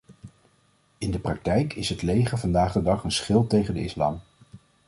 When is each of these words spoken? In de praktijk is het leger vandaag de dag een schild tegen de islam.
In 0.97 1.11
de 1.11 1.19
praktijk 1.19 1.75
is 1.75 1.89
het 1.89 2.01
leger 2.01 2.37
vandaag 2.37 2.71
de 2.73 2.81
dag 2.83 3.03
een 3.03 3.11
schild 3.11 3.49
tegen 3.49 3.73
de 3.73 3.83
islam. 3.83 4.21